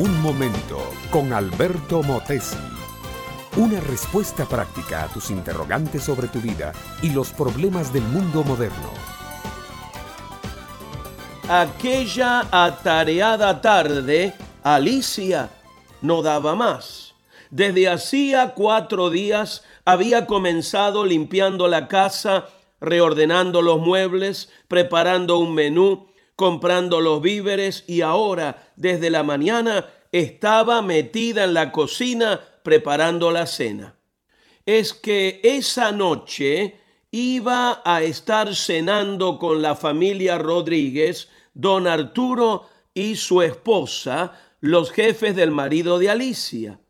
Un 0.00 0.18
momento 0.22 0.78
con 1.10 1.30
Alberto 1.30 2.02
Motesi. 2.02 2.56
Una 3.58 3.80
respuesta 3.80 4.46
práctica 4.46 5.04
a 5.04 5.08
tus 5.08 5.30
interrogantes 5.30 6.04
sobre 6.04 6.26
tu 6.28 6.40
vida 6.40 6.72
y 7.02 7.10
los 7.10 7.32
problemas 7.32 7.92
del 7.92 8.04
mundo 8.04 8.42
moderno. 8.42 8.94
Aquella 11.50 12.46
atareada 12.50 13.60
tarde, 13.60 14.32
Alicia 14.62 15.50
no 16.00 16.22
daba 16.22 16.54
más. 16.54 17.12
Desde 17.50 17.86
hacía 17.86 18.54
cuatro 18.54 19.10
días 19.10 19.64
había 19.84 20.24
comenzado 20.24 21.04
limpiando 21.04 21.68
la 21.68 21.88
casa, 21.88 22.46
reordenando 22.80 23.60
los 23.60 23.80
muebles, 23.80 24.48
preparando 24.66 25.36
un 25.36 25.54
menú, 25.54 26.09
comprando 26.40 27.02
los 27.02 27.20
víveres 27.20 27.84
y 27.86 28.00
ahora, 28.00 28.72
desde 28.74 29.10
la 29.10 29.22
mañana, 29.22 29.90
estaba 30.10 30.80
metida 30.80 31.44
en 31.44 31.52
la 31.52 31.70
cocina 31.70 32.40
preparando 32.62 33.30
la 33.30 33.44
cena. 33.44 33.96
Es 34.64 34.94
que 34.94 35.42
esa 35.44 35.92
noche 35.92 36.80
iba 37.10 37.82
a 37.84 38.02
estar 38.02 38.56
cenando 38.56 39.38
con 39.38 39.60
la 39.60 39.76
familia 39.76 40.38
Rodríguez, 40.38 41.28
don 41.52 41.86
Arturo 41.86 42.70
y 42.94 43.16
su 43.16 43.42
esposa, 43.42 44.32
los 44.60 44.92
jefes 44.92 45.36
del 45.36 45.50
marido 45.50 45.98
de 45.98 46.08
Alicia. 46.08 46.80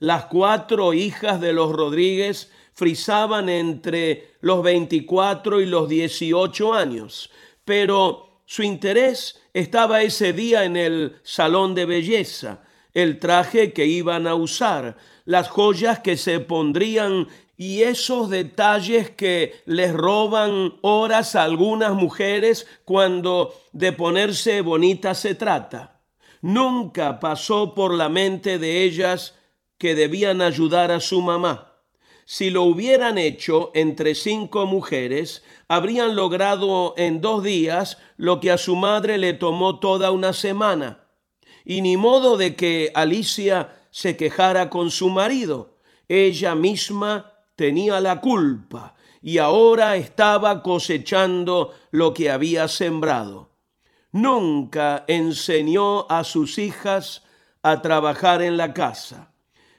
Las 0.00 0.26
cuatro 0.26 0.92
hijas 0.92 1.40
de 1.40 1.54
los 1.54 1.72
Rodríguez 1.72 2.52
frisaban 2.74 3.48
entre 3.48 4.34
los 4.42 4.62
24 4.62 5.62
y 5.62 5.64
los 5.64 5.88
18 5.88 6.74
años, 6.74 7.30
pero 7.64 8.27
su 8.48 8.62
interés 8.62 9.38
estaba 9.52 10.00
ese 10.00 10.32
día 10.32 10.64
en 10.64 10.78
el 10.78 11.16
salón 11.22 11.74
de 11.74 11.84
belleza, 11.84 12.62
el 12.94 13.18
traje 13.18 13.74
que 13.74 13.84
iban 13.84 14.26
a 14.26 14.34
usar, 14.36 14.96
las 15.26 15.50
joyas 15.50 15.98
que 15.98 16.16
se 16.16 16.40
pondrían 16.40 17.28
y 17.58 17.82
esos 17.82 18.30
detalles 18.30 19.10
que 19.10 19.60
les 19.66 19.92
roban 19.92 20.76
horas 20.80 21.36
a 21.36 21.42
algunas 21.42 21.92
mujeres 21.92 22.66
cuando 22.86 23.54
de 23.72 23.92
ponerse 23.92 24.62
bonitas 24.62 25.18
se 25.18 25.34
trata. 25.34 26.00
Nunca 26.40 27.20
pasó 27.20 27.74
por 27.74 27.92
la 27.92 28.08
mente 28.08 28.58
de 28.58 28.82
ellas 28.82 29.34
que 29.76 29.94
debían 29.94 30.40
ayudar 30.40 30.90
a 30.90 31.00
su 31.00 31.20
mamá. 31.20 31.67
Si 32.30 32.50
lo 32.50 32.64
hubieran 32.64 33.16
hecho 33.16 33.70
entre 33.72 34.14
cinco 34.14 34.66
mujeres, 34.66 35.42
habrían 35.66 36.14
logrado 36.14 36.92
en 36.98 37.22
dos 37.22 37.42
días 37.42 37.96
lo 38.18 38.38
que 38.38 38.50
a 38.50 38.58
su 38.58 38.76
madre 38.76 39.16
le 39.16 39.32
tomó 39.32 39.78
toda 39.78 40.10
una 40.10 40.34
semana. 40.34 41.06
Y 41.64 41.80
ni 41.80 41.96
modo 41.96 42.36
de 42.36 42.54
que 42.54 42.92
Alicia 42.94 43.80
se 43.90 44.18
quejara 44.18 44.68
con 44.68 44.90
su 44.90 45.08
marido. 45.08 45.78
Ella 46.06 46.54
misma 46.54 47.32
tenía 47.56 47.98
la 47.98 48.20
culpa 48.20 48.94
y 49.22 49.38
ahora 49.38 49.96
estaba 49.96 50.62
cosechando 50.62 51.72
lo 51.92 52.12
que 52.12 52.30
había 52.30 52.68
sembrado. 52.68 53.52
Nunca 54.12 55.06
enseñó 55.08 56.06
a 56.10 56.24
sus 56.24 56.58
hijas 56.58 57.22
a 57.62 57.80
trabajar 57.80 58.42
en 58.42 58.58
la 58.58 58.74
casa 58.74 59.32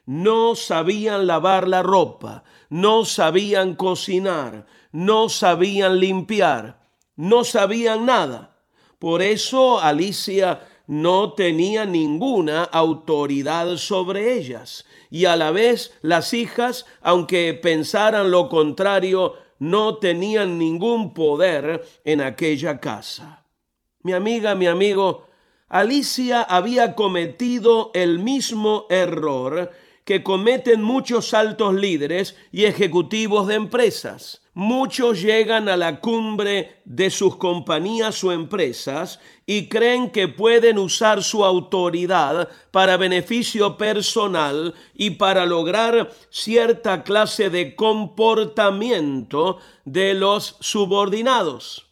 no 0.10 0.56
sabían 0.56 1.28
lavar 1.28 1.68
la 1.68 1.84
ropa, 1.84 2.44
no 2.72 3.06
sabían 3.06 3.76
cocinar, 3.76 4.66
no 4.92 5.30
sabían 5.30 6.00
limpiar, 6.00 6.80
no 7.16 7.44
sabían 7.44 8.08
nada. 8.08 8.58
Por 8.98 9.22
eso 9.22 9.80
Alicia 9.80 10.62
no 10.88 11.34
tenía 11.34 11.86
ninguna 11.86 12.64
autoridad 12.64 13.78
sobre 13.78 14.34
ellas. 14.34 14.88
Y 15.12 15.26
a 15.26 15.36
la 15.36 15.52
vez 15.52 15.94
las 16.02 16.34
hijas, 16.34 16.88
aunque 17.04 17.54
pensaran 17.54 18.32
lo 18.32 18.50
contrario, 18.50 19.36
no 19.60 19.98
tenían 19.98 20.58
ningún 20.58 21.14
poder 21.14 21.86
en 22.04 22.22
aquella 22.22 22.80
casa. 22.80 23.46
Mi 24.02 24.14
amiga, 24.14 24.56
mi 24.56 24.66
amigo, 24.66 25.28
Alicia 25.68 26.42
había 26.42 26.96
cometido 26.96 27.92
el 27.94 28.18
mismo 28.18 28.88
error 28.90 29.70
que 30.10 30.24
cometen 30.24 30.82
muchos 30.82 31.36
altos 31.36 31.76
líderes 31.76 32.36
y 32.52 32.66
ejecutivos 32.66 33.46
de 33.46 33.54
empresas. 33.54 34.42
Muchos 34.56 35.22
llegan 35.22 35.70
a 35.70 35.78
la 35.78 36.00
cumbre 36.00 36.82
de 36.84 37.12
sus 37.12 37.36
compañías 37.36 38.24
o 38.24 38.32
empresas 38.32 39.20
y 39.46 39.70
creen 39.70 40.10
que 40.10 40.28
pueden 40.28 40.80
usar 40.80 41.22
su 41.22 41.46
autoridad 41.46 42.50
para 42.72 42.98
beneficio 42.98 43.78
personal 43.78 44.74
y 44.96 45.12
para 45.12 45.46
lograr 45.46 46.12
cierta 46.32 47.04
clase 47.04 47.52
de 47.52 47.76
comportamiento 47.76 49.60
de 49.86 50.16
los 50.16 50.58
subordinados. 50.60 51.86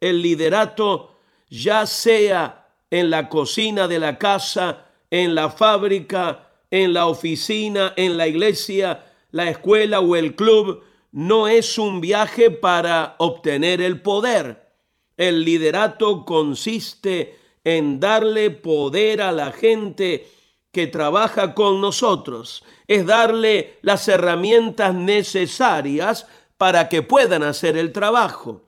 El 0.00 0.22
liderato, 0.22 1.20
ya 1.48 1.86
sea 1.86 2.66
en 2.90 3.10
la 3.10 3.28
cocina 3.28 3.86
de 3.86 4.00
la 4.00 4.18
casa, 4.18 4.86
en 5.08 5.36
la 5.36 5.50
fábrica, 5.50 6.49
en 6.70 6.92
la 6.92 7.06
oficina, 7.06 7.92
en 7.96 8.16
la 8.16 8.28
iglesia, 8.28 9.04
la 9.30 9.50
escuela 9.50 10.00
o 10.00 10.16
el 10.16 10.34
club, 10.34 10.82
no 11.12 11.48
es 11.48 11.78
un 11.78 12.00
viaje 12.00 12.50
para 12.50 13.16
obtener 13.18 13.80
el 13.80 14.00
poder. 14.00 14.68
El 15.16 15.44
liderato 15.44 16.24
consiste 16.24 17.36
en 17.64 18.00
darle 18.00 18.50
poder 18.50 19.20
a 19.20 19.32
la 19.32 19.52
gente 19.52 20.28
que 20.72 20.86
trabaja 20.86 21.54
con 21.54 21.80
nosotros, 21.80 22.64
es 22.86 23.04
darle 23.04 23.78
las 23.82 24.06
herramientas 24.08 24.94
necesarias 24.94 26.26
para 26.56 26.88
que 26.88 27.02
puedan 27.02 27.42
hacer 27.42 27.76
el 27.76 27.92
trabajo. 27.92 28.62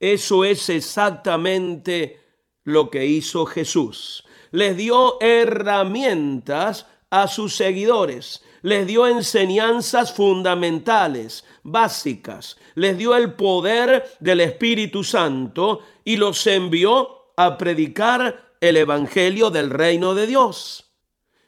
Eso 0.00 0.44
es 0.44 0.68
exactamente 0.70 2.20
lo 2.64 2.90
que 2.90 3.06
hizo 3.06 3.44
Jesús. 3.46 4.24
Les 4.50 4.76
dio 4.76 5.20
herramientas 5.20 6.86
a 7.12 7.28
sus 7.28 7.54
seguidores, 7.54 8.42
les 8.62 8.86
dio 8.86 9.06
enseñanzas 9.06 10.14
fundamentales, 10.14 11.44
básicas, 11.62 12.56
les 12.74 12.96
dio 12.96 13.14
el 13.14 13.34
poder 13.34 14.16
del 14.18 14.40
Espíritu 14.40 15.04
Santo 15.04 15.80
y 16.04 16.16
los 16.16 16.46
envió 16.46 17.34
a 17.36 17.58
predicar 17.58 18.54
el 18.62 18.78
Evangelio 18.78 19.50
del 19.50 19.68
reino 19.68 20.14
de 20.14 20.26
Dios. 20.26 20.90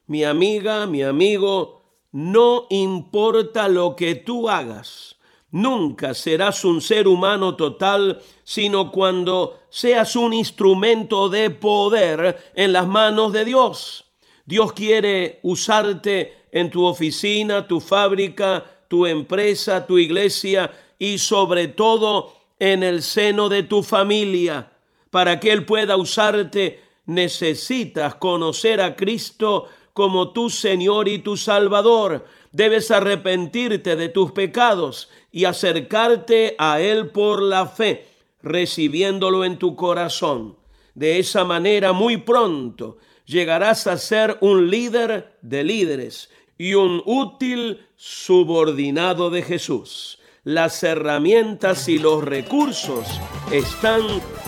Mi 0.06 0.22
amiga, 0.22 0.86
mi 0.86 1.02
amigo, 1.02 1.80
no 2.12 2.66
importa 2.68 3.66
lo 3.68 3.96
que 3.96 4.16
tú 4.16 4.50
hagas, 4.50 5.16
nunca 5.50 6.12
serás 6.12 6.62
un 6.66 6.82
ser 6.82 7.08
humano 7.08 7.56
total, 7.56 8.20
sino 8.42 8.92
cuando 8.92 9.60
seas 9.70 10.14
un 10.14 10.34
instrumento 10.34 11.30
de 11.30 11.48
poder 11.48 12.52
en 12.54 12.74
las 12.74 12.86
manos 12.86 13.32
de 13.32 13.46
Dios. 13.46 14.03
Dios 14.46 14.72
quiere 14.72 15.40
usarte 15.42 16.32
en 16.52 16.70
tu 16.70 16.84
oficina, 16.84 17.66
tu 17.66 17.80
fábrica, 17.80 18.64
tu 18.88 19.06
empresa, 19.06 19.86
tu 19.86 19.98
iglesia 19.98 20.70
y 20.98 21.18
sobre 21.18 21.68
todo 21.68 22.34
en 22.58 22.82
el 22.82 23.02
seno 23.02 23.48
de 23.48 23.62
tu 23.62 23.82
familia. 23.82 24.72
Para 25.10 25.40
que 25.40 25.52
Él 25.52 25.64
pueda 25.64 25.96
usarte 25.96 26.80
necesitas 27.06 28.14
conocer 28.16 28.80
a 28.80 28.96
Cristo 28.96 29.68
como 29.92 30.32
tu 30.32 30.50
Señor 30.50 31.08
y 31.08 31.18
tu 31.18 31.36
Salvador. 31.36 32.24
Debes 32.52 32.90
arrepentirte 32.90 33.96
de 33.96 34.08
tus 34.08 34.32
pecados 34.32 35.08
y 35.32 35.44
acercarte 35.44 36.54
a 36.58 36.80
Él 36.80 37.10
por 37.10 37.42
la 37.42 37.66
fe, 37.66 38.06
recibiéndolo 38.42 39.44
en 39.44 39.58
tu 39.58 39.74
corazón. 39.76 40.56
De 40.94 41.18
esa 41.18 41.44
manera, 41.44 41.92
muy 41.92 42.18
pronto, 42.18 42.98
llegarás 43.24 43.86
a 43.86 43.98
ser 43.98 44.38
un 44.40 44.70
líder 44.70 45.36
de 45.42 45.64
líderes 45.64 46.30
y 46.58 46.74
un 46.74 47.02
útil 47.04 47.86
subordinado 47.96 49.30
de 49.30 49.42
Jesús. 49.42 50.18
Las 50.44 50.82
herramientas 50.82 51.88
y 51.88 51.98
los 51.98 52.22
recursos 52.22 53.06
están 53.50 54.02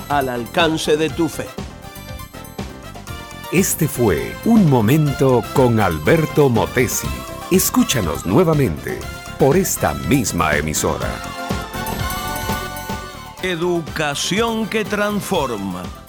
al 0.09 0.29
alcance 0.29 0.97
de 0.97 1.09
tu 1.09 1.29
fe. 1.29 1.47
Este 3.53 3.89
fue 3.89 4.35
Un 4.45 4.69
Momento 4.69 5.43
con 5.55 5.81
Alberto 5.81 6.49
Motesi. 6.49 7.09
Escúchanos 7.51 8.27
nuevamente 8.27 8.99
por 9.39 9.57
esta 9.57 9.95
misma 9.95 10.57
emisora. 10.57 11.09
Educación 13.43 14.67
que 14.69 14.85
transforma. 14.85 15.85